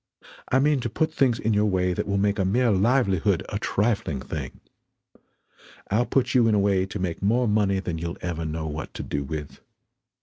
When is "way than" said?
1.67-2.07